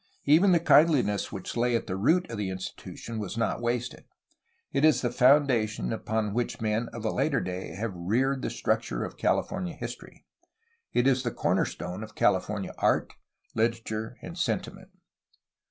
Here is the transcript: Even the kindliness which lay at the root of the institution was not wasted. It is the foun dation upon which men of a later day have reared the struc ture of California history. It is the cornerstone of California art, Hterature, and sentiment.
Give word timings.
Even 0.25 0.51
the 0.51 0.59
kindliness 0.59 1.31
which 1.31 1.55
lay 1.55 1.75
at 1.75 1.85
the 1.85 1.95
root 1.95 2.27
of 2.31 2.37
the 2.39 2.49
institution 2.49 3.19
was 3.19 3.37
not 3.37 3.61
wasted. 3.61 4.05
It 4.71 4.83
is 4.83 5.03
the 5.03 5.11
foun 5.11 5.45
dation 5.45 5.93
upon 5.93 6.33
which 6.33 6.59
men 6.59 6.89
of 6.91 7.05
a 7.05 7.11
later 7.11 7.39
day 7.39 7.75
have 7.75 7.93
reared 7.93 8.41
the 8.41 8.47
struc 8.47 8.81
ture 8.81 9.03
of 9.03 9.15
California 9.15 9.75
history. 9.75 10.25
It 10.91 11.05
is 11.05 11.21
the 11.21 11.29
cornerstone 11.29 12.01
of 12.03 12.15
California 12.15 12.73
art, 12.79 13.13
Hterature, 13.55 14.15
and 14.23 14.35
sentiment. 14.39 14.89